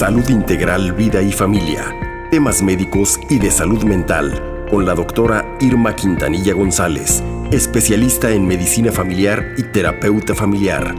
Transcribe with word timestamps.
Salud 0.00 0.26
Integral, 0.30 0.94
Vida 0.94 1.20
y 1.20 1.30
Familia. 1.30 1.94
Temas 2.30 2.62
médicos 2.62 3.20
y 3.28 3.38
de 3.38 3.50
salud 3.50 3.84
mental 3.84 4.64
con 4.70 4.86
la 4.86 4.94
doctora 4.94 5.58
Irma 5.60 5.94
Quintanilla 5.94 6.54
González, 6.54 7.22
especialista 7.50 8.30
en 8.30 8.46
medicina 8.46 8.92
familiar 8.92 9.54
y 9.58 9.62
terapeuta 9.62 10.34
familiar. 10.34 10.94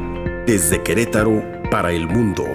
Desde 0.45 0.83
Querétaro 0.83 1.43
para 1.71 1.91
el 1.93 2.07
mundo. 2.07 2.45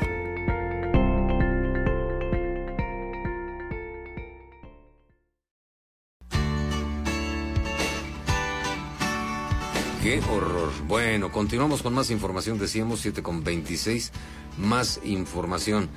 Qué 10.00 10.20
horror. 10.30 10.70
Bueno, 10.86 11.32
continuamos 11.32 11.82
con 11.82 11.92
más 11.92 12.08
información. 12.10 12.56
Decíamos 12.56 13.00
7 13.00 13.20
con 13.24 13.42
26. 13.42 14.12
Más 14.58 15.00
información. 15.02 15.88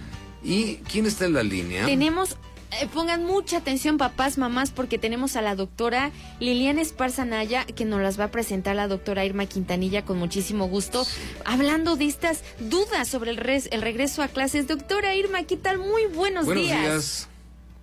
¿Y 0.43 0.77
quién 0.89 1.05
está 1.05 1.25
en 1.25 1.33
la 1.33 1.43
línea? 1.43 1.85
Tenemos 1.85 2.37
eh, 2.71 2.87
pongan 2.93 3.25
mucha 3.25 3.57
atención 3.57 3.97
papás, 3.97 4.37
mamás, 4.37 4.69
porque 4.71 4.99
tenemos 4.99 5.35
a 5.35 5.41
la 5.41 5.55
doctora 5.55 6.11
Liliana 6.39 6.81
Esparza 6.81 7.25
Naya, 7.25 7.65
que 7.65 7.83
nos 7.83 7.99
las 7.99 8.19
va 8.19 8.25
a 8.25 8.31
presentar 8.31 8.75
la 8.75 8.87
doctora 8.87 9.25
Irma 9.25 9.47
Quintanilla 9.47 10.05
con 10.05 10.19
muchísimo 10.19 10.67
gusto, 10.67 11.03
hablando 11.45 11.95
de 11.95 12.05
estas 12.05 12.43
dudas 12.59 13.07
sobre 13.07 13.31
el, 13.31 13.39
el 13.39 13.81
regreso 13.81 14.21
a 14.21 14.27
clases. 14.27 14.67
Doctora 14.67 15.15
Irma, 15.15 15.43
¿qué 15.43 15.57
tal? 15.57 15.79
Muy 15.79 16.05
buenos, 16.05 16.45
buenos 16.45 16.63
días. 16.63 17.29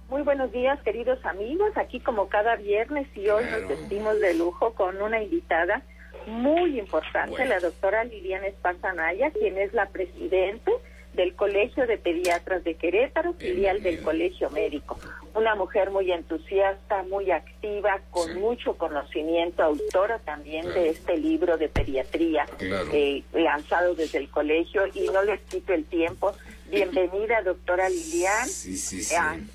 Muy 0.09 0.23
buenos 0.23 0.53
días, 0.53 0.81
queridos 0.85 1.19
amigos. 1.25 1.73
Aquí 1.75 1.99
como 1.99 2.29
cada 2.29 2.55
viernes 2.55 3.09
y 3.17 3.29
hoy 3.29 3.45
nos 3.51 3.69
vestimos 3.69 4.21
de 4.21 4.35
lujo 4.35 4.73
con 4.75 5.03
una 5.03 5.21
invitada 5.21 5.83
muy 6.29 6.79
importante, 6.79 7.45
la 7.45 7.59
doctora 7.59 8.05
Liliana 8.05 8.47
Esparza 8.47 8.93
Naya, 8.93 9.31
quien 9.33 9.59
es 9.59 9.73
la 9.73 9.87
presidente 9.87 10.71
del 11.17 11.35
Colegio 11.35 11.87
de 11.87 11.97
Pediatras 11.97 12.63
de 12.63 12.75
Querétaro, 12.75 13.33
filial 13.35 13.83
del 13.83 14.03
Colegio 14.03 14.51
Médico. 14.51 14.99
Una 15.35 15.55
mujer 15.55 15.91
muy 15.91 16.13
entusiasta, 16.13 17.03
muy 17.05 17.31
activa, 17.31 18.01
con 18.11 18.39
mucho 18.39 18.75
conocimiento, 18.77 19.63
autora 19.63 20.19
también 20.21 20.67
de 20.67 20.91
este 20.91 21.17
libro 21.17 21.57
de 21.57 21.69
pediatría 21.69 22.47
eh, 22.61 23.23
lanzado 23.33 23.95
desde 23.95 24.19
el 24.19 24.29
colegio. 24.29 24.83
Y 24.95 25.09
no 25.09 25.23
les 25.23 25.41
quito 25.43 25.73
el 25.73 25.85
tiempo. 25.87 26.33
Bienvenida, 26.71 27.43
doctora 27.43 27.89
Lilian, 27.89 28.49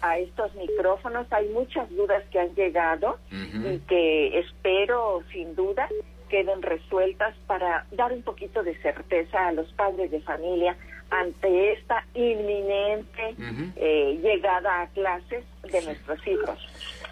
a, 0.02 0.18
estos 0.18 0.56
micrófonos. 0.56 1.28
Hay 1.31 1.50
muchas 1.50 1.90
dudas 1.90 2.23
que 2.31 2.40
han 2.40 2.56
llegado 2.56 3.20
y 3.31 3.80
que 3.80 4.40
espero, 4.40 5.22
sin 5.31 5.56
duda, 5.56 5.90
queden 6.30 6.62
resueltas 6.62 7.36
para 7.46 7.86
dar 7.92 8.14
un 8.14 8.22
poquito 8.22 8.64
de 8.64 8.78
certeza 8.81 9.48
a 9.48 9.52
los 9.52 9.72
padres 9.73 10.09
de 10.12 10.22
familia 10.22 10.78
ante 11.12 11.73
esta 11.73 12.06
inminente 12.14 13.36
eh, 13.76 14.20
llegada 14.23 14.81
a 14.81 14.88
clases 14.88 15.44
de 15.72 15.81
nuestros 15.84 16.26
hijos. 16.26 16.58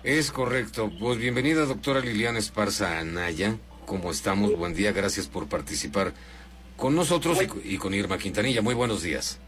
Es 0.04 0.32
correcto. 0.32 0.90
Pues 1.00 1.18
bienvenida, 1.18 1.66
doctora 1.66 2.00
Liliana 2.00 2.40
Esparza 2.40 3.00
Anaya. 3.00 3.56
¿Cómo 3.86 4.12
estamos? 4.12 4.56
Buen 4.56 4.74
día, 4.74 4.94
gracias 4.94 5.28
por 5.28 5.50
participar 5.50 6.14
con 6.78 6.96
nosotros 6.96 7.40
y, 7.66 7.78
con 7.78 7.94
Irma 7.94 8.18
Quintanilla. 8.18 8.62
Muy 8.62 8.74
buenos 8.74 9.04
días. 9.04 9.42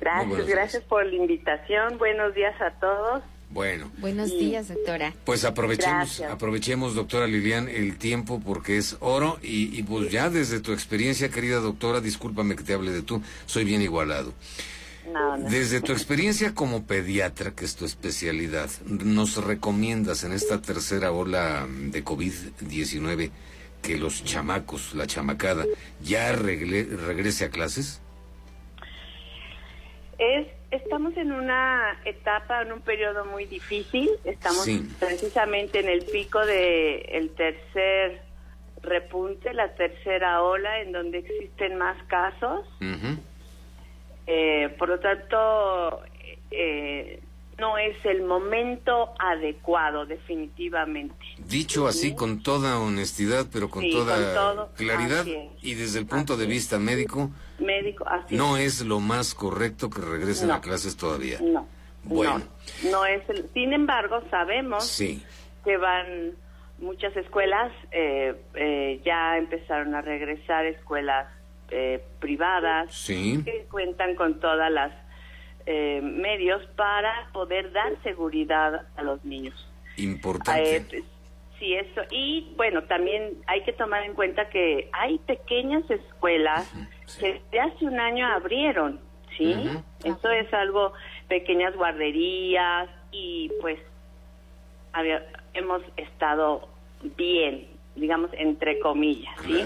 Gracias, 0.00 0.46
gracias 0.46 0.82
por 0.82 1.06
la 1.06 1.14
invitación. 1.14 1.96
Buenos 1.98 2.34
días 2.34 2.60
a 2.60 2.72
todos. 2.72 3.22
Bueno. 3.50 3.90
Buenos 3.98 4.30
días, 4.30 4.68
doctora. 4.68 5.14
Pues 5.24 5.44
aprovechemos, 5.44 6.20
aprovechemos, 6.20 6.94
doctora 6.94 7.26
Lilian, 7.26 7.68
el 7.68 7.96
tiempo 7.96 8.40
porque 8.44 8.76
es 8.76 8.96
oro 9.00 9.38
y, 9.42 9.82
pues 9.84 10.10
ya 10.10 10.30
desde 10.30 10.60
tu 10.60 10.72
experiencia, 10.72 11.30
querida 11.30 11.60
doctora, 11.60 12.00
discúlpame 12.00 12.56
que 12.56 12.64
te 12.64 12.74
hable 12.74 12.90
de 12.90 13.02
tú, 13.02 13.22
soy 13.46 13.64
bien 13.64 13.82
igualado. 13.82 14.34
Desde 15.48 15.80
tu 15.80 15.92
experiencia 15.92 16.54
como 16.54 16.84
pediatra, 16.84 17.52
que 17.52 17.64
es 17.64 17.76
tu 17.76 17.84
especialidad, 17.84 18.68
¿nos 18.86 19.42
recomiendas 19.42 20.24
en 20.24 20.32
esta 20.32 20.60
tercera 20.60 21.12
ola 21.12 21.66
de 21.68 22.04
COVID-19 22.04 23.30
que 23.82 23.96
los 23.96 24.24
chamacos, 24.24 24.94
la 24.94 25.06
chamacada, 25.06 25.64
ya 26.02 26.32
regrese 26.32 27.44
a 27.44 27.50
clases? 27.50 28.00
Es 30.18 30.48
estamos 30.70 31.16
en 31.16 31.32
una 31.32 31.98
etapa, 32.04 32.62
en 32.62 32.72
un 32.72 32.80
periodo 32.80 33.24
muy 33.24 33.46
difícil. 33.46 34.10
Estamos 34.24 34.68
precisamente 34.98 35.80
en 35.80 35.88
el 35.88 36.04
pico 36.04 36.44
del 36.44 37.04
el 37.08 37.30
tercer 37.30 38.22
repunte, 38.82 39.52
la 39.54 39.74
tercera 39.74 40.42
ola, 40.42 40.80
en 40.80 40.92
donde 40.92 41.18
existen 41.18 41.76
más 41.76 41.96
casos. 42.04 42.66
Eh, 44.26 44.74
por 44.78 44.88
lo 44.88 44.98
tanto, 44.98 46.02
eh, 46.50 47.20
no 47.58 47.78
es 47.78 47.96
el 48.04 48.22
momento 48.22 49.14
adecuado, 49.18 50.04
definitivamente. 50.04 51.14
Dicho 51.38 51.86
así 51.86 52.14
con 52.14 52.42
toda 52.42 52.78
honestidad, 52.78 53.46
pero 53.52 53.70
con 53.70 53.88
toda 53.90 54.68
claridad 54.76 55.26
y 55.62 55.74
desde 55.74 56.00
el 56.00 56.06
punto 56.06 56.36
de 56.36 56.46
vista 56.46 56.78
médico, 56.78 57.30
médico 57.58 58.04
no 58.30 58.56
es. 58.56 58.82
lo 58.82 59.00
más 59.00 59.34
correcto 59.34 59.90
que 59.90 60.00
regresen 60.00 60.50
a 60.50 60.60
clases 60.60 60.96
todavía. 60.96 61.38
No. 61.40 61.66
Bueno. 62.04 62.42
No, 62.90 63.04
es 63.04 63.22
sin 63.52 63.72
embargo, 63.72 64.22
sabemos 64.30 65.02
que 65.64 65.76
van 65.76 66.32
muchas 66.78 67.16
escuelas, 67.16 67.72
eh, 67.90 68.34
eh, 68.54 69.00
ya 69.04 69.38
empezaron 69.38 69.94
a 69.94 70.02
regresar 70.02 70.66
escuelas 70.66 71.26
eh, 71.70 72.04
privadas 72.20 73.04
que 73.06 73.66
cuentan 73.70 74.14
con 74.14 74.38
todas 74.38 74.70
las 74.70 74.92
eh, 75.66 76.00
medios 76.00 76.64
para 76.76 77.28
poder 77.32 77.72
dar 77.72 78.00
seguridad 78.04 78.86
a 78.96 79.02
los 79.02 79.24
niños. 79.24 79.68
Importante. 79.96 81.02
Sí, 81.58 81.74
eso. 81.74 82.02
Y 82.10 82.52
bueno, 82.56 82.82
también 82.82 83.38
hay 83.46 83.62
que 83.62 83.72
tomar 83.72 84.04
en 84.04 84.14
cuenta 84.14 84.48
que 84.50 84.90
hay 84.92 85.18
pequeñas 85.20 85.88
escuelas 85.90 86.70
que 87.18 87.40
de 87.50 87.60
hace 87.60 87.86
un 87.86 87.98
año 87.98 88.26
abrieron, 88.26 89.00
¿sí? 89.38 89.70
Eso 90.04 90.30
es 90.30 90.52
algo, 90.52 90.92
pequeñas 91.28 91.74
guarderías 91.74 92.90
y 93.10 93.50
pues 93.62 93.78
había, 94.92 95.26
hemos 95.54 95.82
estado 95.96 96.68
bien, 97.16 97.68
digamos, 97.94 98.30
entre 98.34 98.78
comillas, 98.80 99.34
¿sí? 99.46 99.64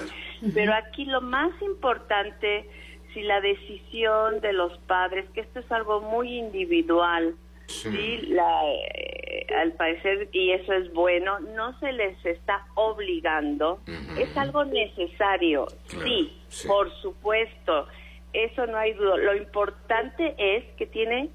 Pero 0.54 0.72
aquí 0.74 1.04
lo 1.06 1.20
más 1.20 1.50
importante 1.60 2.68
si 3.12 3.22
la 3.22 3.40
decisión 3.40 4.40
de 4.40 4.52
los 4.52 4.78
padres, 4.86 5.28
que 5.30 5.40
esto 5.40 5.58
es 5.58 5.72
algo 5.72 6.00
muy 6.00 6.38
individual, 6.38 7.34
sí. 7.66 8.18
La, 8.28 8.62
eh, 8.68 9.19
al 9.56 9.72
parecer, 9.72 10.28
y 10.32 10.52
eso 10.52 10.72
es 10.72 10.92
bueno, 10.92 11.40
no 11.40 11.78
se 11.80 11.92
les 11.92 12.24
está 12.24 12.66
obligando, 12.74 13.80
es 14.18 14.36
algo 14.36 14.64
necesario, 14.64 15.66
sí, 15.86 16.36
por 16.66 16.90
supuesto, 17.00 17.86
eso 18.32 18.66
no 18.66 18.78
hay 18.78 18.92
duda. 18.94 19.16
Lo 19.16 19.34
importante 19.34 20.34
es 20.38 20.64
que 20.76 20.86
tienen, 20.86 21.30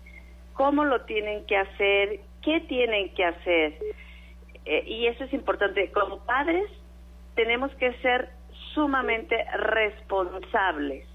cómo 0.54 0.86
lo 0.86 1.02
tienen 1.02 1.46
que 1.46 1.58
hacer, 1.58 2.22
qué 2.42 2.62
tienen 2.62 3.14
que 3.14 3.26
hacer, 3.26 3.78
eh, 4.66 4.84
y 4.88 5.08
eso 5.08 5.24
es 5.26 5.34
importante. 5.34 5.92
Como 5.92 6.20
padres, 6.20 6.70
tenemos 7.36 7.72
que 7.76 7.94
ser 8.02 8.30
sumamente 8.74 9.38
responsables 9.58 11.08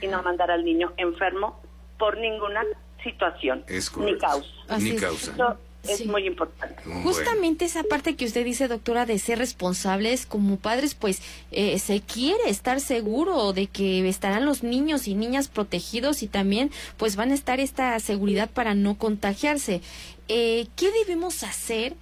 y 0.00 0.06
no 0.06 0.22
mandar 0.22 0.50
al 0.50 0.64
niño 0.64 0.92
enfermo 0.96 1.60
por 1.98 2.16
ninguna 2.18 2.64
situación 3.02 3.64
ni 3.68 4.18
causa. 4.18 4.78
ni 4.78 4.96
causa. 4.96 5.32
es 5.32 5.71
muy 6.06 6.26
importante. 6.26 6.82
Justamente 7.02 7.64
esa 7.64 7.82
parte 7.82 8.14
que 8.14 8.24
usted 8.24 8.44
dice, 8.44 8.68
doctora, 8.68 9.06
de 9.06 9.18
ser 9.18 9.38
responsables 9.38 10.26
como 10.26 10.56
padres, 10.56 10.94
pues 10.94 11.22
eh, 11.50 11.78
se 11.78 12.00
quiere 12.00 12.48
estar 12.48 12.80
seguro 12.80 13.52
de 13.52 13.66
que 13.66 14.08
estarán 14.08 14.44
los 14.44 14.62
niños 14.62 15.08
y 15.08 15.14
niñas 15.14 15.48
protegidos 15.48 16.22
y 16.22 16.28
también 16.28 16.70
pues 16.96 17.16
van 17.16 17.30
a 17.30 17.34
estar 17.34 17.60
esta 17.60 17.98
seguridad 18.00 18.50
para 18.50 18.74
no 18.74 18.96
contagiarse. 18.96 19.80
Eh, 20.28 20.66
¿Qué 20.76 20.90
debemos 20.92 21.42
hacer 21.42 21.94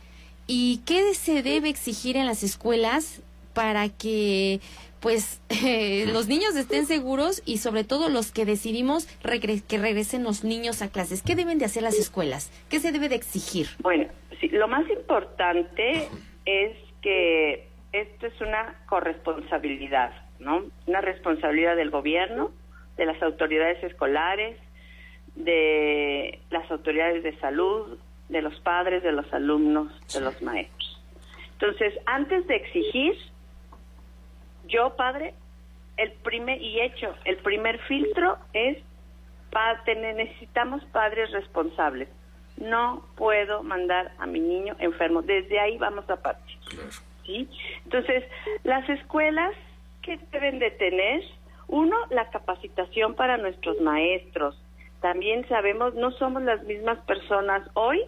y 0.46 0.80
qué 0.84 1.14
se 1.14 1.42
debe 1.42 1.68
exigir 1.68 2.16
en 2.16 2.26
las 2.26 2.42
escuelas 2.42 3.20
para 3.54 3.88
que 3.88 4.60
pues 5.00 5.42
eh, 5.48 6.06
los 6.12 6.28
niños 6.28 6.54
estén 6.56 6.86
seguros 6.86 7.42
y 7.46 7.58
sobre 7.58 7.84
todo 7.84 8.08
los 8.08 8.32
que 8.32 8.44
decidimos 8.44 9.06
que 9.06 9.78
regresen 9.78 10.22
los 10.22 10.44
niños 10.44 10.82
a 10.82 10.88
clases. 10.88 11.22
¿Qué 11.22 11.34
deben 11.34 11.58
de 11.58 11.64
hacer 11.64 11.82
las 11.82 11.98
escuelas? 11.98 12.52
¿Qué 12.68 12.78
se 12.78 12.92
debe 12.92 13.08
de 13.08 13.16
exigir? 13.16 13.68
Bueno, 13.80 14.06
lo 14.52 14.68
más 14.68 14.88
importante 14.90 16.08
es 16.44 16.76
que 17.02 17.68
esto 17.92 18.26
es 18.26 18.40
una 18.40 18.74
corresponsabilidad, 18.86 20.12
¿no? 20.38 20.64
Una 20.86 21.00
responsabilidad 21.00 21.76
del 21.76 21.90
gobierno, 21.90 22.50
de 22.96 23.06
las 23.06 23.20
autoridades 23.22 23.82
escolares, 23.82 24.56
de 25.34 26.40
las 26.50 26.70
autoridades 26.70 27.22
de 27.22 27.36
salud, 27.38 27.98
de 28.28 28.42
los 28.42 28.58
padres, 28.60 29.02
de 29.02 29.12
los 29.12 29.32
alumnos, 29.32 29.92
de 30.12 30.20
los 30.20 30.40
maestros. 30.42 31.02
Entonces, 31.52 31.94
antes 32.06 32.46
de 32.46 32.56
exigir, 32.56 33.14
yo, 34.70 34.96
padre, 34.96 35.34
el 35.96 36.12
primer, 36.12 36.60
y 36.62 36.80
hecho, 36.80 37.14
el 37.24 37.36
primer 37.38 37.78
filtro 37.80 38.38
es 38.52 38.78
necesitamos 39.86 40.84
padres 40.86 41.30
responsables. 41.32 42.08
No 42.56 43.04
puedo 43.16 43.62
mandar 43.62 44.12
a 44.18 44.26
mi 44.26 44.40
niño 44.40 44.76
enfermo. 44.78 45.22
Desde 45.22 45.58
ahí 45.58 45.78
vamos 45.78 46.08
a 46.10 46.16
partir. 46.16 46.58
¿sí? 47.24 47.48
Entonces, 47.84 48.24
las 48.64 48.88
escuelas, 48.88 49.54
¿qué 50.02 50.18
deben 50.30 50.58
de 50.58 50.70
tener? 50.72 51.22
Uno, 51.68 51.96
la 52.10 52.28
capacitación 52.30 53.14
para 53.14 53.36
nuestros 53.38 53.80
maestros. 53.80 54.60
También 55.00 55.48
sabemos, 55.48 55.94
no 55.94 56.10
somos 56.12 56.42
las 56.42 56.62
mismas 56.64 56.98
personas 57.06 57.66
hoy 57.74 58.04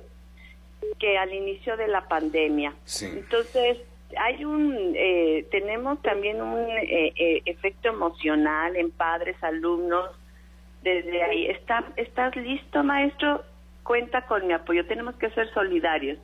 que 0.98 1.16
al 1.16 1.32
inicio 1.32 1.76
de 1.76 1.88
la 1.88 2.06
pandemia. 2.08 2.74
Entonces, 3.00 3.78
hay 4.18 4.44
un, 4.44 4.94
eh, 4.96 5.46
tenemos 5.50 6.00
también 6.02 6.40
un 6.40 6.68
eh, 6.68 7.12
eh, 7.16 7.42
efecto 7.46 7.88
emocional 7.88 8.76
en 8.76 8.90
padres, 8.90 9.36
alumnos, 9.42 10.10
desde 10.82 11.22
ahí. 11.22 11.46
¿Está, 11.46 11.84
¿Estás 11.96 12.34
listo, 12.36 12.82
maestro? 12.82 13.42
Cuenta 13.82 14.22
con 14.26 14.46
mi 14.46 14.52
apoyo. 14.52 14.86
Tenemos 14.86 15.14
que 15.16 15.30
ser 15.30 15.52
solidarios. 15.52 16.18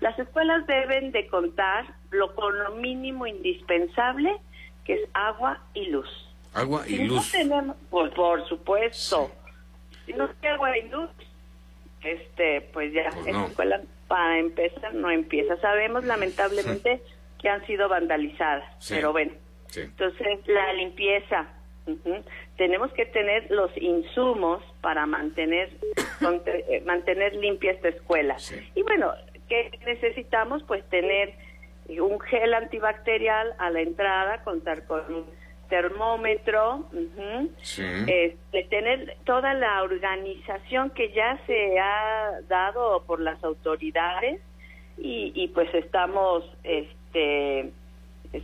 Las 0.00 0.18
escuelas 0.18 0.66
deben 0.66 1.12
de 1.12 1.26
contar 1.26 1.86
lo, 2.10 2.34
con 2.34 2.58
lo 2.58 2.76
mínimo 2.76 3.26
indispensable, 3.26 4.36
que 4.84 4.94
es 4.94 5.08
agua 5.12 5.60
y 5.74 5.86
luz. 5.86 6.08
Agua 6.54 6.84
y 6.86 6.98
luz. 7.04 7.32
pues, 7.90 8.12
por 8.12 8.48
supuesto. 8.48 9.30
Si 10.04 10.12
no 10.12 10.28
hay 10.42 10.48
agua 10.48 10.78
y 10.78 10.88
luz, 10.88 11.10
este, 12.02 12.60
pues 12.72 12.92
ya, 12.92 13.10
pues 13.10 13.26
en 13.26 13.34
la 13.34 13.46
escuela 13.46 13.80
para 14.08 14.38
empezar 14.38 14.94
no 14.94 15.10
empieza. 15.10 15.56
Sabemos 15.60 16.04
lamentablemente 16.04 17.02
que 17.46 17.50
han 17.50 17.64
sido 17.64 17.88
vandalizadas, 17.88 18.64
pero 18.88 19.12
bueno. 19.12 19.30
Entonces, 19.76 20.40
la 20.48 20.72
limpieza. 20.72 21.46
Tenemos 22.56 22.92
que 22.92 23.06
tener 23.06 23.48
los 23.52 23.70
insumos 23.76 24.64
para 24.80 25.06
mantener 25.06 25.70
eh, 26.46 26.82
mantener 26.84 27.36
limpia 27.36 27.70
esta 27.70 27.90
escuela. 27.90 28.36
Y 28.74 28.82
bueno, 28.82 29.12
¿qué 29.48 29.70
necesitamos? 29.86 30.64
Pues 30.64 30.82
tener 30.88 31.34
un 32.00 32.18
gel 32.18 32.52
antibacterial 32.52 33.54
a 33.58 33.70
la 33.70 33.80
entrada, 33.80 34.42
contar 34.42 34.84
con 34.88 35.02
un 35.14 35.26
termómetro, 35.68 36.88
este, 38.08 38.64
tener 38.64 39.18
toda 39.24 39.54
la 39.54 39.84
organización 39.84 40.90
que 40.90 41.12
ya 41.12 41.38
se 41.46 41.78
ha 41.78 42.40
dado 42.48 43.04
por 43.06 43.20
las 43.20 43.42
autoridades 43.44 44.40
y, 44.98 45.30
y 45.34 45.46
pues 45.48 45.72
estamos, 45.74 46.42
este, 46.64 46.96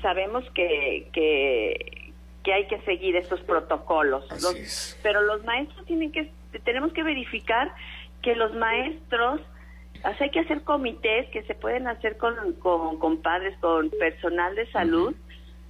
sabemos 0.00 0.44
que, 0.54 1.08
que, 1.12 2.12
que 2.42 2.52
hay 2.52 2.66
que 2.66 2.80
seguir 2.80 3.16
esos 3.16 3.40
protocolos, 3.40 4.24
pero 5.02 5.20
los 5.22 5.44
maestros 5.44 5.84
tienen 5.86 6.12
que, 6.12 6.30
tenemos 6.64 6.92
que 6.92 7.02
verificar 7.02 7.72
que 8.22 8.34
los 8.34 8.54
maestros 8.54 9.40
hay 10.04 10.30
que 10.30 10.40
hacer 10.40 10.62
comités 10.62 11.28
que 11.30 11.42
se 11.44 11.54
pueden 11.54 11.86
hacer 11.86 12.16
con, 12.16 12.34
con, 12.54 13.22
padres, 13.22 13.56
con 13.60 13.90
personal 13.90 14.54
de 14.56 14.70
salud, 14.72 15.14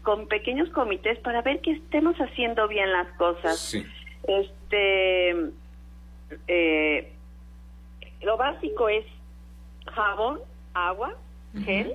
con 0.02 0.26
pequeños 0.26 0.70
comités 0.70 1.18
para 1.18 1.42
ver 1.42 1.60
que 1.60 1.72
estemos 1.72 2.16
haciendo 2.16 2.66
bien 2.68 2.90
las 2.92 3.08
cosas. 3.18 3.74
Este, 4.26 5.50
eh, 6.48 7.12
lo 8.22 8.36
básico 8.36 8.88
es 8.88 9.04
jabón, 9.86 10.40
agua, 10.74 11.14
gel, 11.64 11.94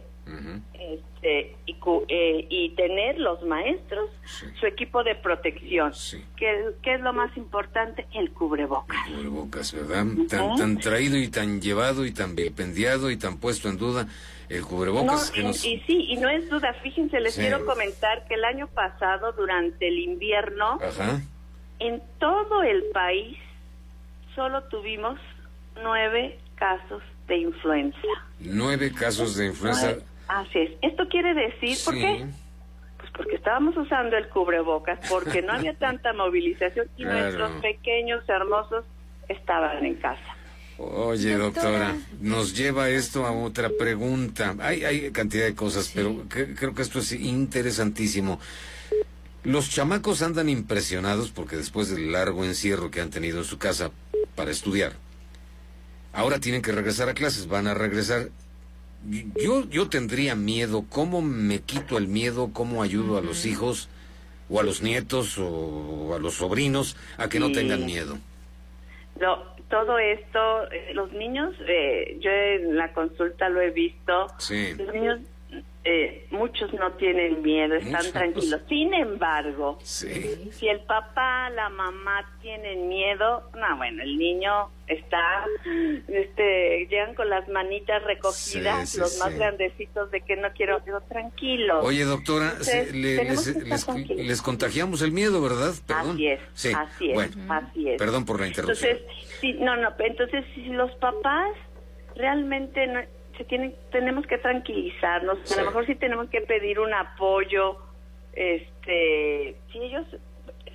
este, 0.74 1.56
y, 1.66 1.78
eh, 2.10 2.48
y, 2.50 2.70
tener 2.76 3.18
los 3.20 3.42
maestros 3.44 4.10
su 4.60 4.66
equipo 4.66 5.04
de 5.04 5.16
protección. 5.16 5.94
¿Qué, 6.36 6.74
es 6.84 7.02
lo 7.02 7.14
más 7.14 7.36
importante? 7.38 8.06
El 8.14 8.32
cubrebocas. 8.32 8.98
El 9.08 9.16
cubrebocas, 9.16 9.74
¿verdad? 9.74 10.06
tan, 10.30 10.56
tan, 10.56 10.78
traído 10.78 11.18
y 11.18 11.30
tan 11.30 11.62
llevado 11.62 12.06
y 12.06 12.12
tan 12.12 12.36
vilpendiado 12.36 13.10
y 13.10 13.18
tan 13.18 13.38
puesto 13.38 13.70
en 13.70 13.78
duda 13.78 14.08
el 14.50 14.64
cubrebocas. 14.64 15.32
y, 15.36 15.54
sí, 15.54 15.84
y 15.88 16.18
no 16.18 16.30
es 16.30 16.50
duda, 16.50 16.74
fíjense, 16.82 17.20
les 17.20 17.36
quiero 17.36 17.66
comentar 17.66 18.26
que 18.28 18.36
el 18.36 18.46
año 18.46 18.68
pasado, 18.68 19.34
durante 19.34 19.88
el 19.88 20.00
invierno, 20.00 20.80
en 21.80 22.02
todo 22.20 22.64
el 22.64 22.84
país 22.94 23.38
solo 24.36 24.64
tuvimos 24.66 25.20
nueve 25.82 26.40
casos 26.56 27.02
de 27.28 27.38
influenza. 27.38 27.98
Nueve 28.40 28.92
casos 28.94 29.36
de 29.36 29.48
influenza. 29.48 29.98
Así 30.28 30.60
es. 30.60 30.72
Esto 30.82 31.08
quiere 31.08 31.34
decir, 31.34 31.78
¿por 31.86 31.94
qué? 31.96 32.26
Pues 32.98 33.12
porque 33.12 33.36
estábamos 33.36 33.78
usando 33.78 34.18
el 34.18 34.28
cubrebocas, 34.30 35.00
porque 35.10 35.42
no 35.42 35.54
había 35.54 35.74
tanta 35.80 36.14
movilización 36.14 36.88
y 36.98 37.06
nuestros 37.06 37.52
pequeños 37.62 38.28
hermosos 38.28 38.86
estaban 39.28 39.86
en 39.86 39.96
casa. 39.96 40.38
Oye, 40.80 41.36
doctora, 41.38 41.96
nos 42.22 42.56
lleva 42.56 42.90
esto 42.90 43.26
a 43.26 43.32
otra 43.32 43.70
pregunta. 43.70 44.56
Hay, 44.60 44.84
hay 44.86 45.12
cantidad 45.12 45.46
de 45.46 45.56
cosas, 45.56 45.92
pero 45.94 46.24
creo 46.30 46.76
que 46.76 46.82
esto 46.84 47.00
es 47.00 47.14
interesantísimo. 47.14 48.40
Los 49.44 49.72
chamacos 49.72 50.22
andan 50.22 50.50
impresionados 50.50 51.32
porque 51.32 51.56
después 51.56 51.90
del 51.90 52.12
largo 52.12 52.44
encierro 52.44 52.92
que 52.92 53.02
han 53.02 53.10
tenido 53.10 53.40
en 53.40 53.46
su 53.46 53.58
casa 53.58 53.92
para 54.36 54.52
estudiar, 54.52 54.94
ahora 56.14 56.40
tienen 56.40 56.62
que 56.62 56.72
regresar 56.72 57.10
a 57.10 57.16
clases, 57.16 57.48
van 57.48 57.66
a 57.66 57.74
regresar 57.74 58.30
yo, 59.36 59.70
yo 59.70 59.90
tendría 59.90 60.36
miedo. 60.36 60.86
¿Cómo 60.90 61.22
me 61.22 61.60
quito 61.60 61.98
el 61.98 62.08
miedo? 62.08 62.52
¿Cómo 62.54 62.84
ayudo 62.84 63.18
a 63.18 63.22
los 63.22 63.46
hijos 63.46 63.90
o 64.50 64.60
a 64.60 64.64
los 64.64 64.82
nietos 64.82 65.38
o 65.38 66.14
a 66.16 66.20
los 66.20 66.36
sobrinos 66.36 66.98
a 67.18 67.30
que 67.30 67.40
no 67.40 67.52
tengan 67.52 67.86
miedo? 67.86 68.18
No, 69.20 69.44
todo 69.70 69.98
esto, 69.98 70.72
eh, 70.72 70.92
los 70.94 71.12
niños, 71.14 71.56
eh, 71.68 72.18
yo 72.22 72.30
en 72.30 72.78
la 72.78 72.94
consulta 72.94 73.50
lo 73.50 73.62
he 73.62 73.72
visto, 73.72 74.28
sí. 74.38 74.76
los 74.78 74.94
niños 74.94 75.20
eh, 75.90 76.28
muchos 76.32 76.74
no 76.74 76.92
tienen 76.94 77.42
miedo, 77.42 77.76
están 77.76 78.12
tranquilos. 78.12 78.60
Sin 78.68 78.94
embargo, 78.94 79.80
si 79.82 80.68
el 80.68 80.82
papá, 80.82 81.50
la 81.52 81.70
mamá 81.70 82.30
tienen 82.42 82.90
miedo, 82.90 83.50
no, 83.56 83.78
bueno, 83.78 84.04
el 84.04 84.18
niño 84.18 84.70
está, 84.88 85.46
este, 86.10 86.88
llegan 86.90 87.16
con 87.16 87.30
las 87.30 87.48
manitas 87.48 88.04
recogidas, 88.04 88.98
los 88.98 89.18
más 89.20 89.34
grandecitos 89.34 90.12
de 90.12 90.20
que 90.20 90.36
no 90.36 90.50
quiero, 90.52 90.82
digo, 90.82 91.00
tranquilo. 91.08 91.80
Oye, 91.80 92.04
doctora, 92.04 92.56
les, 92.92 94.42
contagiamos 94.42 95.02
el 95.02 95.14
miedo, 95.14 95.42
¿verdad? 95.42 95.74
Perdón. 95.86 96.16
Así 96.16 96.28
es, 96.28 96.42
así 96.76 97.12
es, 97.12 97.38
así 97.48 97.90
es. 97.92 97.98
Perdón 97.98 98.26
por 98.26 98.42
la 98.42 98.48
interrupción. 98.48 98.92
Entonces, 98.92 99.56
no, 99.62 99.78
no, 99.78 99.94
entonces 100.00 100.44
si 100.54 100.66
los 100.66 100.92
papás 100.96 101.56
realmente 102.18 102.88
no, 102.88 103.00
se 103.38 103.44
tienen, 103.46 103.76
tenemos 103.92 104.26
que 104.26 104.38
tranquilizarnos, 104.38 105.52
a 105.52 105.62
lo 105.62 105.68
mejor 105.68 105.86
sí 105.86 105.96
tenemos 105.96 106.30
que 106.30 106.42
pedir 106.42 106.80
un 106.80 106.94
apoyo, 106.94 107.78
este, 108.34 109.56
si 109.72 109.80
ellos, 109.80 110.06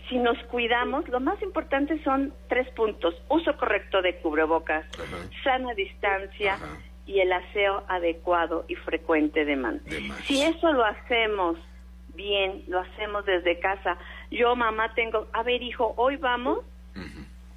si 0.09 0.19
nos 0.19 0.39
cuidamos, 0.45 1.09
lo 1.09 1.21
más 1.21 1.41
importante 1.43 2.03
son 2.03 2.33
tres 2.49 2.69
puntos, 2.71 3.15
uso 3.29 3.57
correcto 3.57 4.03
de 4.03 4.17
cubrebocas, 4.17 4.87
sana 5.43 5.75
distancia 5.75 6.59
y 7.07 7.21
el 7.21 7.33
aseo 7.33 7.85
adecuado 7.89 8.65
y 8.69 8.77
frecuente 8.77 9.45
de 9.45 9.57
manos. 9.57 9.83
Si 10.25 10.43
eso 10.43 10.73
lo 10.73 10.85
hacemos 10.85 11.59
bien, 12.15 12.65
lo 12.69 12.81
hacemos 12.81 13.25
desde 13.25 13.59
casa, 13.59 13.97
yo 14.31 14.55
mamá 14.55 14.95
tengo, 14.95 15.27
a 15.33 15.43
ver 15.43 15.63
hijo, 15.63 15.95
hoy 15.97 16.17
vamos 16.17 16.61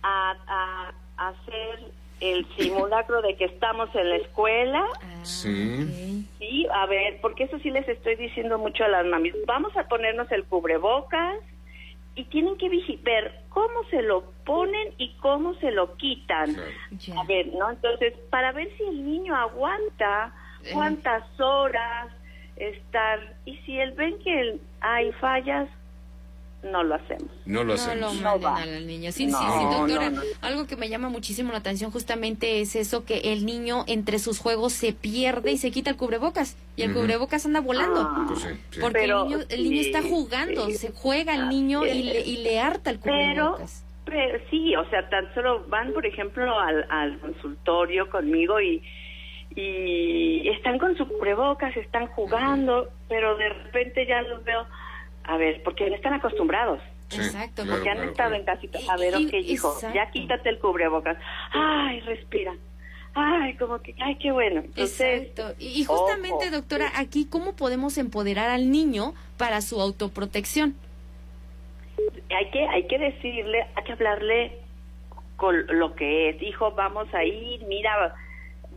a, 0.02 0.94
a 1.18 1.30
hacer 1.30 1.80
el 2.32 2.48
simulacro 2.58 3.22
de 3.22 3.36
que 3.36 3.46
estamos 3.46 3.94
en 3.96 4.10
la 4.10 4.16
escuela. 4.18 4.86
Ah, 5.02 5.26
sí. 5.26 6.26
Sí, 6.40 6.68
a 6.74 6.86
ver, 6.86 7.20
porque 7.22 7.46
eso 7.46 7.58
sí 7.60 7.72
les 7.72 7.88
estoy 7.88 8.16
diciendo 8.16 8.58
mucho 8.58 8.84
a 8.84 8.88
las 8.88 9.06
mamis. 9.06 9.34
Vamos 9.46 9.76
a 9.78 9.88
ponernos 9.88 10.32
el 10.32 10.44
cubrebocas 10.46 11.40
y 12.16 12.24
tienen 12.26 12.58
que 12.58 12.70
ver 13.04 13.42
cómo 13.50 13.84
se 13.90 14.02
lo 14.02 14.24
ponen 14.46 14.94
y 14.98 15.14
cómo 15.18 15.54
se 15.56 15.72
lo 15.72 15.96
quitan. 15.98 16.56
A 17.18 17.24
ver, 17.26 17.48
¿no? 17.48 17.72
Entonces, 17.72 18.14
para 18.30 18.52
ver 18.52 18.70
si 18.78 18.84
el 18.84 19.06
niño 19.06 19.36
aguanta, 19.36 20.34
eh. 20.64 20.70
cuántas 20.74 21.24
horas 21.40 22.12
estar, 22.56 23.20
y 23.46 23.58
si 23.58 23.80
él 23.80 23.92
ven 23.92 24.18
que 24.20 24.58
hay 24.80 25.12
fallas, 25.14 25.68
no 26.66 26.84
lo 26.84 26.96
hacemos. 26.96 27.30
No 27.46 27.64
lo 27.64 27.74
hacemos. 27.74 28.16
No 28.22 28.38
lo 28.38 28.40
manden 28.40 28.76
al 28.76 28.88
niño. 28.88 29.12
Sí, 29.12 29.30
sí, 29.30 29.36
sí, 29.36 29.64
doctora. 29.64 30.12
Algo 30.42 30.68
que 30.68 30.76
me 30.76 30.90
llama 30.90 31.10
muchísimo 31.10 31.52
la 31.52 31.60
atención 31.60 31.92
justamente 31.92 32.62
es 32.62 32.76
eso 32.76 33.06
que 33.06 33.34
el 33.34 33.46
niño 33.46 33.86
entre 33.88 34.20
sus 34.20 34.40
juegos 34.40 34.74
se 34.74 34.94
pierde 34.94 35.52
y 35.52 35.58
se 35.58 35.72
quita 35.72 35.90
el 35.90 35.98
cubrebocas. 35.98 36.58
Y 36.76 36.84
el 36.84 36.94
cubrebocas 36.94 37.46
anda 37.46 37.62
volando. 37.62 38.02
Ah, 38.02 38.26
pues 38.28 38.48
porque 38.82 39.06
el, 39.06 39.16
niño, 39.16 39.38
el 39.50 39.64
niño 39.64 39.82
está 39.82 40.02
jugando, 40.02 40.70
se 40.72 40.92
juega 40.92 41.36
el 41.36 41.50
niño 41.50 41.86
y 41.86 42.04
le, 42.04 42.22
y 42.22 42.38
le 42.38 42.60
harta 42.60 42.90
el 42.90 43.00
cubrebocas. 43.00 43.86
Pero, 44.06 44.40
sí, 44.52 44.76
o 44.76 44.88
sea, 44.90 45.10
tan 45.10 45.34
solo 45.34 45.66
van, 45.68 45.92
por 45.94 46.06
ejemplo, 46.06 46.60
al, 46.60 46.86
al 46.92 47.18
consultorio 47.20 48.10
conmigo 48.10 48.62
y 48.62 48.84
y 49.56 50.50
están 50.50 50.78
con 50.78 50.98
su 50.98 51.08
cubrebocas, 51.08 51.76
están 51.78 52.08
jugando, 52.08 52.90
pero 53.08 53.38
de 53.38 53.50
repente 53.50 54.06
ya 54.06 54.22
los 54.24 54.44
veo 54.44 54.66
a 55.28 55.38
ver, 55.38 55.62
porque 55.64 55.90
no 55.90 55.96
están 55.96 56.14
acostumbrados. 56.14 56.80
Exacto. 57.12 57.64
porque 57.70 57.90
han 57.90 58.04
estado 58.04 58.34
en 58.34 58.44
casita. 58.44 58.80
A 58.90 58.98
ver, 58.98 59.16
ok, 59.16 59.34
hijo, 59.34 59.78
ya 59.94 60.10
quítate 60.12 60.50
el 60.50 60.60
cubrebocas. 60.60 61.18
Ay, 61.52 62.00
respira. 62.02 62.54
Ay, 63.14 63.56
como 63.56 63.80
que, 63.80 63.96
ay, 64.00 64.18
qué 64.18 64.32
bueno. 64.32 64.64
Exacto. 64.76 65.54
Y, 65.58 65.86
justamente, 65.86 66.50
doctora, 66.52 66.92
aquí, 66.96 67.26
¿cómo 67.26 67.56
podemos 67.56 67.98
empoderar 67.98 68.50
al 68.50 68.72
niño 68.72 69.14
para 69.38 69.62
su 69.62 69.80
autoprotección? 69.80 70.76
Hay 72.30 72.52
que, 72.52 72.68
hay 72.68 72.88
que 72.88 73.00
decirle, 73.00 73.66
hay 73.76 73.84
que 73.86 73.94
hablarle 73.94 74.60
con 75.38 75.66
lo 75.68 75.96
que 75.96 76.30
es. 76.30 76.42
Hijo, 76.42 76.72
vamos 76.72 77.08
a 77.14 77.24
ir, 77.24 77.64
mira, 77.68 78.16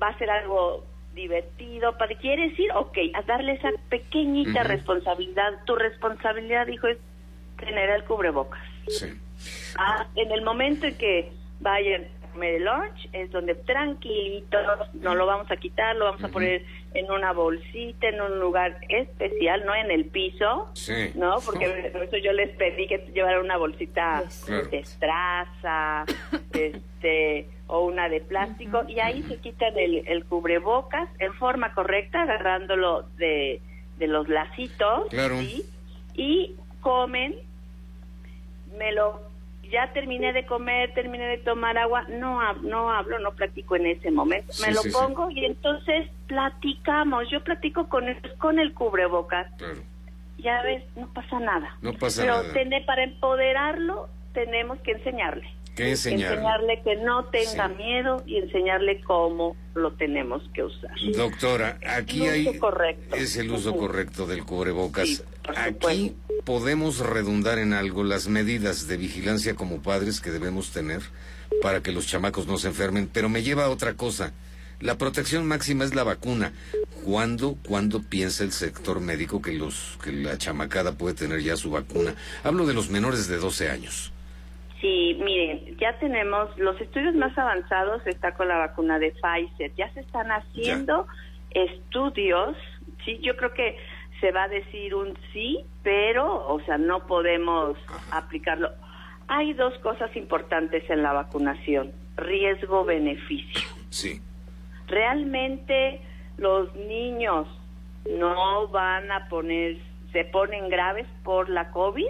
va 0.01 0.09
a 0.09 0.19
ser 0.19 0.31
algo 0.31 0.85
divertido. 1.15 1.97
¿Para 1.99 2.15
quieres 2.17 2.59
ir? 2.59 2.71
Ok, 2.73 2.99
a 3.15 3.23
darle 3.23 3.53
esa 3.53 3.71
pequeñita 3.89 4.63
responsabilidad. 4.63 5.65
Tu 5.65 5.75
responsabilidad, 5.77 6.67
hijo, 6.69 6.87
es 6.87 6.99
tener 7.59 7.91
el 7.91 8.05
cubrebocas. 8.05 8.63
Sí. 8.89 9.07
Ah, 9.77 10.07
en 10.17 10.33
el 10.33 10.43
momento 10.43 10.87
en 10.87 10.97
que 10.97 11.33
vayan 11.61 12.05
a 12.23 12.33
comer 12.33 12.55
el 12.57 12.65
lunch, 12.65 13.09
es 13.13 13.31
donde 13.31 13.55
tranquilito, 13.55 14.59
no 14.95 15.15
lo 15.15 15.27
vamos 15.27 15.51
a 15.51 15.57
quitar, 15.57 15.97
lo 15.97 16.07
vamos 16.07 16.25
a 16.25 16.29
poner 16.29 16.65
en 16.95 17.11
una 17.11 17.33
bolsita, 17.33 18.09
en 18.09 18.21
un 18.21 18.39
lugar 18.39 18.79
especial, 18.89 19.65
no 19.67 19.75
en 19.75 19.91
el 19.91 20.07
piso, 20.07 20.71
sí. 20.75 21.13
¿no? 21.15 21.37
Porque 21.45 21.91
por 21.93 22.05
eso 22.05 22.17
yo 22.17 22.33
les 22.33 22.51
pedí 22.57 22.87
que 22.87 22.99
llevaran 23.15 23.45
una 23.45 23.57
bolsita 23.57 24.25
de 24.71 24.79
estraza, 24.79 26.05
este 26.53 27.49
o 27.69 27.85
una 27.85 28.09
de 28.09 28.21
plástico 28.21 28.83
y 28.89 28.99
ahí 28.99 29.23
se 29.23 29.37
quitan 29.37 29.75
el, 29.79 30.25
cubrebocas 30.25 31.09
en 31.19 31.33
forma 31.35 31.75
correcta 31.75 32.23
agarrándolo 32.23 33.05
de, 33.17 33.61
de 33.99 34.07
los 34.09 34.29
lacitos 34.29 35.09
y 36.15 36.55
comen 36.81 37.37
me 38.77 38.93
lo 38.93 39.29
ya 39.71 39.93
terminé 39.93 40.33
de 40.33 40.47
comer, 40.47 40.95
terminé 40.95 41.27
de 41.27 41.39
tomar 41.39 41.77
agua, 41.79 42.05
no 42.09 42.41
no 42.63 42.91
hablo, 42.91 43.19
no 43.19 43.33
platico 43.33 43.77
en 43.77 43.87
ese 43.87 44.11
momento. 44.11 44.53
me 44.61 44.73
lo 44.73 44.81
pongo 44.93 45.31
y 45.31 45.45
entonces 45.45 46.09
platicamos. 46.27 47.29
Yo 47.31 47.43
platico 47.45 47.89
con 47.89 48.05
con 48.39 48.59
el 48.59 48.73
cubrebocas. 48.73 49.47
Ya 50.39 50.63
ves, 50.63 50.85
no 50.97 51.13
pasa 51.13 51.41
nada. 51.41 51.77
No 51.83 51.93
pasa 51.95 52.23
Pero 52.23 52.37
nada. 52.37 52.51
Pero 52.55 52.87
para 52.87 53.03
empoderarlo 53.05 54.09
tenemos 54.33 54.79
que 54.81 54.93
enseñarle. 54.93 55.49
¿Qué 55.79 55.91
enseñarle? 55.91 56.39
Enseñarle 56.39 56.83
que 56.83 56.97
no 56.97 57.25
tenga 57.27 57.69
miedo 57.69 58.25
y 58.27 58.39
enseñarle 58.39 59.01
cómo 59.03 59.57
lo 59.77 59.93
tenemos 59.93 60.43
que 60.53 60.65
usar. 60.65 60.91
Doctora, 61.15 61.79
aquí 61.87 62.27
hay 62.27 62.51
es 63.17 63.37
el 63.37 63.53
uso 63.53 63.77
correcto 63.77 64.27
del 64.27 64.45
cubrebocas. 64.45 65.23
aquí 65.55 66.17
podemos 66.45 66.99
redundar 66.99 67.61
en 67.61 67.75
algo 67.75 68.03
las 68.03 68.27
medidas 68.27 68.89
de 68.89 68.97
vigilancia 68.97 69.55
como 69.55 69.81
padres 69.81 70.21
que 70.21 70.33
debemos 70.33 70.73
tener 70.73 71.01
para 71.63 71.81
que 71.81 71.93
los 71.93 72.09
chamacos 72.09 72.49
no 72.49 72.59
se 72.59 72.67
enfermen, 72.67 73.09
pero 73.13 73.29
me 73.29 73.45
lleva 73.45 73.67
a 73.67 73.71
otra 73.71 73.95
cosa. 73.95 74.33
La 74.81 74.99
protección 74.99 75.47
máxima 75.47 75.85
es 75.85 75.95
la 75.95 76.03
vacuna. 76.03 76.53
¿Cuándo, 77.05 77.57
¿Cuándo 77.65 78.03
piensa 78.03 78.43
el 78.43 78.51
sector 78.51 78.99
médico 78.99 79.41
que, 79.41 79.53
los, 79.53 79.97
que 80.03 80.11
la 80.11 80.39
chamacada 80.39 80.99
puede 80.99 81.15
tener 81.15 81.41
ya 81.41 81.57
su 81.57 81.71
vacuna? 81.71 82.17
Hablo 82.43 82.67
de 82.67 82.75
los 82.75 82.91
menores 82.91 83.29
de 83.29 83.37
12 83.37 83.71
años. 83.71 84.13
Sí, 84.81 85.19
miren, 85.21 85.77
ya 85.79 85.99
tenemos 85.99 86.57
los 86.57 86.81
estudios 86.81 87.15
más 87.17 87.37
avanzados, 87.37 88.07
está 88.07 88.35
con 88.35 88.47
la 88.47 88.59
vacuna 88.59 88.99
de 89.01 89.13
Pfizer, 89.13 89.75
ya 89.75 89.93
se 89.93 90.01
están 90.01 90.31
haciendo 90.31 91.07
estudios, 91.51 92.57
sí, 93.05 93.19
yo 93.21 93.37
creo 93.37 93.53
que 93.55 93.77
se 94.21 94.31
va 94.31 94.45
a 94.45 94.49
decir 94.49 94.95
un 94.95 95.17
sí, 95.33 95.65
pero, 95.83 96.47
o 96.49 96.61
sea, 96.61 96.79
no 96.79 97.07
podemos 97.07 97.77
aplicarlo. 98.13 98.71
Hay 99.27 99.53
dos 99.55 99.77
cosas 99.79 100.15
importantes 100.17 100.89
en 100.89 101.03
la 101.03 101.13
vacunación, 101.13 101.93
riesgo-beneficio. 102.17 103.69
Sí. 103.91 104.21
Realmente 104.87 106.01
los 106.37 106.75
niños 106.77 107.49
no 108.17 108.69
van 108.69 109.11
a 109.11 109.29
poner, 109.29 109.77
se 110.13 110.25
ponen 110.25 110.69
graves 110.69 111.07
por 111.25 111.49
la 111.49 111.71
COVID 111.73 112.07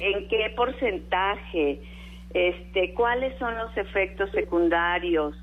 en 0.00 0.28
qué 0.28 0.52
porcentaje, 0.56 1.80
este, 2.34 2.94
cuáles 2.94 3.36
son 3.38 3.56
los 3.58 3.76
efectos 3.76 4.30
secundarios, 4.32 5.34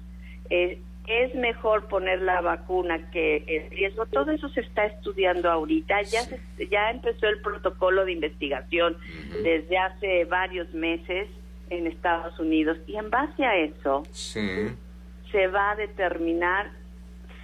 eh, 0.50 0.80
es 1.08 1.34
mejor 1.34 1.88
poner 1.88 2.22
la 2.22 2.40
vacuna 2.42 3.10
que 3.10 3.44
el 3.48 3.72
riesgo, 3.72 4.06
todo 4.06 4.32
eso 4.32 4.48
se 4.50 4.62
está 4.62 4.86
estudiando 4.86 5.50
ahorita, 5.50 6.04
ya 6.04 6.22
ya 6.70 6.92
empezó 6.92 7.28
el 7.28 7.42
protocolo 7.42 8.06
de 8.06 8.12
investigación 8.12 8.96
desde 9.42 9.78
hace 9.78 10.26
varios 10.26 10.72
meses 10.74 11.28
en 11.72 11.88
Estados 11.88 12.38
Unidos. 12.40 12.78
Y 12.86 12.96
en 12.96 13.10
base 13.10 13.44
a 13.44 13.58
eso 13.58 14.04
se 14.14 15.48
va 15.48 15.72
a 15.72 15.76
determinar 15.76 16.72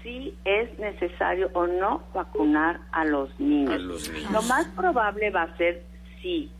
si 0.04 0.36
es 0.46 0.78
necesario 0.78 1.50
o 1.54 1.66
no 1.66 2.04
vacunar 2.14 2.82
a 2.92 3.04
los 3.06 3.40
niños. 3.40 3.82
Lo 4.32 4.42
más 4.44 4.68
probable 4.76 5.32
va 5.32 5.44
a 5.44 5.58
ser 5.58 5.84
sí, 6.26 6.52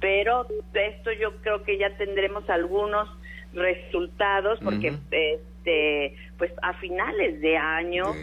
pero 0.00 0.46
de 0.72 0.86
esto 0.86 1.10
yo 1.12 1.34
creo 1.42 1.64
que 1.64 1.76
ya 1.76 1.90
tendremos 1.96 2.48
algunos 2.48 3.08
resultados 3.52 4.60
porque 4.62 4.94
este 5.10 6.14
pues 6.36 6.52
a 6.62 6.74
finales 6.74 7.40
de 7.40 7.56
año 7.56 8.14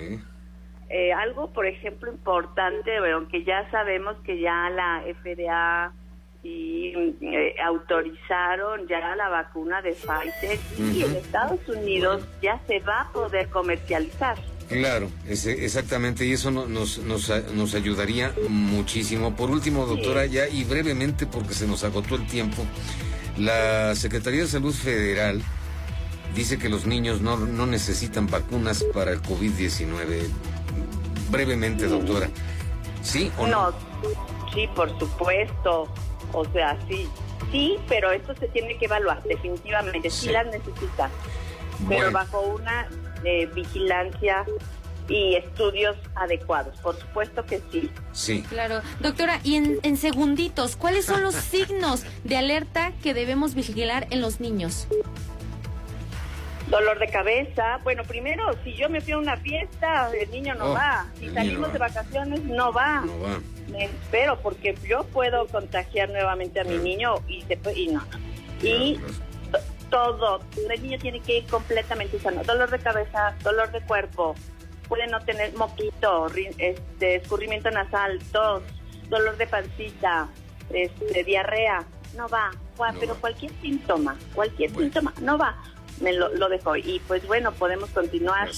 eh, 0.89 1.11
algo 1.11 1.51
por 1.51 1.65
ejemplo 1.65 2.09
importante 2.09 2.95
aunque 3.11 3.43
ya 3.43 3.69
sabemos 3.71 4.15
que 4.23 4.39
ya 4.39 4.69
la 4.69 5.03
FDA 5.21 5.91
y 6.43 6.93
eh, 7.21 7.55
autorizaron 7.61 8.87
ya 8.87 9.15
la 9.15 9.27
vacuna 9.27 9.81
de 9.81 9.91
Pfizer 9.91 10.59
y 10.79 11.03
en 11.03 11.15
Estados 11.15 11.67
Unidos 11.67 12.25
ya 12.41 12.59
se 12.67 12.79
va 12.81 13.01
a 13.01 13.11
poder 13.11 13.49
comercializar. 13.49 14.37
Claro, 14.69 15.10
exactamente, 15.27 16.25
y 16.25 16.31
eso 16.31 16.50
nos, 16.50 16.67
nos, 16.69 17.29
nos, 17.53 17.75
ayudaría 17.75 18.34
muchísimo. 18.50 19.36
Por 19.36 19.51
último, 19.51 19.86
doctora, 19.86 20.25
ya 20.25 20.48
y 20.48 20.63
brevemente, 20.63 21.27
porque 21.27 21.53
se 21.53 21.67
nos 21.67 21.84
agotó 21.84 22.15
el 22.15 22.25
tiempo, 22.25 22.65
la 23.38 23.95
Secretaría 23.95 24.41
de 24.41 24.48
Salud 24.48 24.74
Federal 24.74 25.43
dice 26.34 26.57
que 26.57 26.67
los 26.67 26.86
niños 26.86 27.22
no, 27.22 27.38
no 27.38 27.65
necesitan 27.67 28.27
vacunas 28.27 28.84
para 28.93 29.12
el 29.12 29.22
COVID-19. 29.22 30.27
Brevemente, 31.29 31.88
doctora. 31.88 32.29
¿Sí 33.03 33.31
o 33.38 33.48
no? 33.48 33.72
No, 33.72 33.77
sí, 34.53 34.67
por 34.75 34.98
supuesto. 35.00 35.88
O 36.34 36.45
sea, 36.53 36.77
sí. 36.89 37.07
Sí, 37.51 37.77
pero 37.88 38.12
esto 38.12 38.34
se 38.36 38.48
tiene 38.48 38.77
que 38.77 38.86
evaluar, 38.86 39.22
definitivamente. 39.24 40.10
Sí, 40.10 40.29
las 40.29 40.48
necesita. 40.48 41.10
Pero 41.88 42.12
bajo 42.12 42.41
una 42.41 42.88
vigilancia 43.53 44.45
y 45.07 45.36
estudios 45.36 45.95
adecuados. 46.15 46.77
Por 46.79 47.00
supuesto 47.00 47.45
que 47.45 47.62
sí. 47.72 47.91
Sí. 48.12 48.43
Claro. 48.43 48.81
Doctora, 49.00 49.39
y 49.43 49.55
en, 49.55 49.79
en 49.84 49.98
segunditos, 49.98 50.75
¿cuáles 50.75 51.05
son 51.05 51.22
los 51.22 51.36
signos 51.36 52.03
de 52.24 52.38
alerta 52.38 52.91
que 53.03 53.13
debemos 53.13 53.55
vigilar 53.55 54.07
en 54.10 54.22
los 54.22 54.39
niños? 54.39 54.88
Dolor 56.69 56.98
de 56.98 57.07
cabeza. 57.07 57.79
Bueno, 57.84 58.03
primero, 58.03 58.43
si 58.63 58.74
yo 58.74 58.89
me 58.89 59.00
fui 59.00 59.13
a 59.13 59.19
una 59.19 59.38
fiesta, 59.38 60.10
el 60.19 60.31
niño 60.31 60.55
no 60.55 60.72
oh, 60.72 60.74
va. 60.74 61.05
Si 61.19 61.29
salimos 61.29 61.72
de 61.72 61.77
vacaciones, 61.77 62.43
no 62.43 62.74
va. 62.74 63.01
No 63.01 63.19
va. 63.19 63.39
Me 63.69 63.86
espero, 63.86 64.39
porque 64.41 64.75
yo 64.88 65.03
puedo 65.05 65.45
contagiar 65.48 66.10
nuevamente 66.10 66.60
a 66.60 66.63
mi 66.63 66.77
niño 66.77 67.15
y, 67.27 67.43
después, 67.43 67.77
y 67.77 67.88
no. 67.88 68.03
Y 68.63 69.00
todo. 69.89 70.42
El 70.70 70.82
niño 70.82 70.98
tiene 71.00 71.20
que 71.20 71.39
ir 71.39 71.48
completamente 71.48 72.20
sano. 72.20 72.44
Dolor 72.44 72.70
de 72.70 72.80
cabeza, 72.80 73.36
dolor 73.44 73.72
de 73.72 73.82
cuerpo, 73.82 74.36
puede 74.88 75.08
no 75.08 75.20
tener 75.22 75.54
moquito, 75.56 76.27
este, 76.58 77.15
escurrimiento 77.15 77.72
nasal, 77.72 78.20
tos, 78.32 78.63
dolor 79.10 79.38
de 79.38 79.48
pancita, 79.48 80.30
este, 80.72 81.24
diarrea. 81.24 81.86
No 82.15 82.30
va, 82.30 82.51
pero 83.00 83.15
cualquier 83.15 83.51
síntoma, 83.62 84.18
cualquier 84.34 84.72
síntoma, 84.72 85.13
no 85.22 85.38
va 85.38 85.56
me 86.01 86.13
lo, 86.13 86.33
lo 86.35 86.49
dejó. 86.49 86.75
Y 86.75 87.01
pues 87.07 87.25
bueno, 87.27 87.51
podemos 87.53 87.89
continuar 87.89 88.49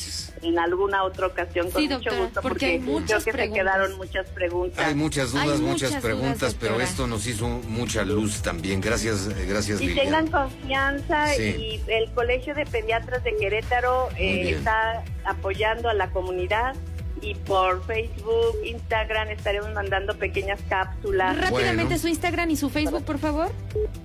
en 0.42 0.60
alguna 0.60 1.04
otra 1.04 1.28
ocasión 1.28 1.70
con 1.72 1.84
mucho 1.86 2.16
gusto 2.16 2.42
porque, 2.42 2.82
creo 2.84 3.24
que 3.24 3.32
se 3.32 3.52
quedaron 3.52 3.98
muchas 3.98 4.28
preguntas. 4.30 4.86
Hay 4.86 4.96
muchas 4.96 5.32
dudas, 5.32 5.60
muchas, 5.60 5.96
preguntas, 6.02 6.56
pero 6.60 6.80
esto 6.82 7.08
nos 7.08 7.26
hizo 7.28 7.48
mucha 7.48 8.04
luz 8.04 8.42
también. 8.42 8.82
Gracias, 8.82 9.28
eh, 9.28 9.46
gracias. 9.48 9.82
Y 9.82 9.94
tengan 9.94 10.28
confianza 10.28 11.36
y 11.38 11.82
el 11.88 12.12
Colegio 12.12 12.56
de 12.56 12.66
Pediatras 12.66 13.24
de 13.24 13.36
Querétaro 13.36 14.10
eh, 14.18 14.52
está 14.52 15.04
apoyando 15.26 15.90
a 15.90 15.94
la 15.94 16.10
comunidad 16.10 16.76
y 17.22 17.34
por 17.34 17.84
Facebook, 17.86 18.58
Instagram 18.64 19.30
estaremos 19.30 19.74
mandando 19.74 20.16
pequeñas 20.18 20.60
cápsulas. 20.70 21.38
Rápidamente 21.38 21.98
su 21.98 22.08
Instagram 22.08 22.52
y 22.52 22.58
su 22.58 22.70
Facebook, 22.70 23.04
por 23.04 23.18
favor. 23.18 23.52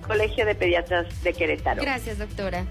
Colegio 0.05 0.45
de 0.45 0.55
Pediatras 0.55 1.23
de 1.23 1.33
Querétaro. 1.33 1.81
Gracias, 1.81 2.17
doctora. 2.17 2.65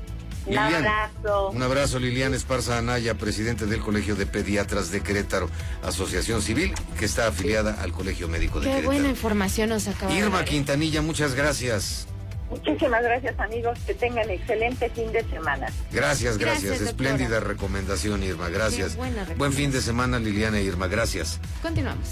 Un 0.46 0.58
abrazo. 0.58 1.50
Un 1.50 1.62
abrazo, 1.62 1.98
Liliana 1.98 2.36
Esparza 2.36 2.78
Anaya, 2.78 3.14
presidente 3.14 3.66
del 3.66 3.80
Colegio 3.80 4.16
de 4.16 4.26
Pediatras 4.26 4.90
de 4.90 5.00
Querétaro, 5.00 5.48
asociación 5.82 6.42
civil 6.42 6.74
que 6.98 7.04
está 7.04 7.28
afiliada 7.28 7.80
al 7.82 7.92
Colegio 7.92 8.28
Médico 8.28 8.60
de 8.60 8.66
Querétaro. 8.66 8.90
Qué 8.90 8.96
buena 8.96 9.08
información 9.08 9.68
nos 9.70 9.86
acaba 9.88 10.12
Irma 10.12 10.38
de 10.38 10.44
dar. 10.44 10.44
Quintanilla, 10.44 11.02
muchas 11.02 11.34
gracias. 11.34 12.06
Muchísimas 12.50 13.02
gracias 13.02 13.38
amigos, 13.40 13.78
que 13.86 13.94
tengan 13.94 14.28
excelente 14.28 14.90
fin 14.90 15.10
de 15.10 15.24
semana. 15.24 15.68
Gracias, 15.90 16.36
gracias. 16.36 16.82
Espléndida 16.82 17.40
recomendación, 17.40 18.22
Irma. 18.22 18.50
Gracias. 18.50 18.96
Buen 19.38 19.54
fin 19.54 19.72
de 19.72 19.80
semana, 19.80 20.18
Liliana 20.18 20.58
e 20.58 20.64
Irma. 20.64 20.86
Gracias. 20.86 21.40
Continuamos. 21.62 22.08